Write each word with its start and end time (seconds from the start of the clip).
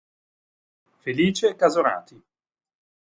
Felice 1.03 1.53
Casorati. 1.53 2.19